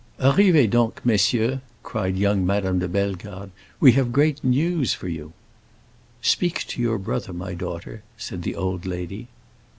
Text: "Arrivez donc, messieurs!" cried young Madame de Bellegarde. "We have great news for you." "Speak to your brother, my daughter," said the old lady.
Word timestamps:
"Arrivez 0.19 0.67
donc, 0.67 0.99
messieurs!" 1.05 1.59
cried 1.83 2.17
young 2.17 2.43
Madame 2.43 2.79
de 2.79 2.87
Bellegarde. 2.87 3.51
"We 3.79 3.91
have 3.91 4.11
great 4.11 4.43
news 4.43 4.95
for 4.95 5.07
you." 5.07 5.33
"Speak 6.23 6.63
to 6.69 6.81
your 6.81 6.97
brother, 6.97 7.33
my 7.33 7.53
daughter," 7.53 8.01
said 8.17 8.41
the 8.41 8.55
old 8.55 8.87
lady. 8.87 9.27